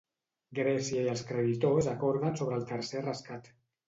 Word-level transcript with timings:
Grècia 0.59 1.03
i 1.03 1.11
els 1.11 1.21
creditors 1.31 1.89
acorden 1.91 2.39
sobre 2.39 2.57
el 2.61 2.65
tercer 2.73 3.05
rescat. 3.05 3.51